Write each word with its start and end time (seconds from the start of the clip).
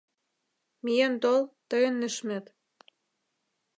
Миен 0.83 1.13
тол, 1.21 1.41
тыйын 1.69 1.95
нӧшмет. 2.01 2.45